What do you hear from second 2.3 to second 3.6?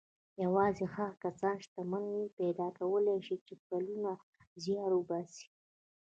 پيدا کولای شي چې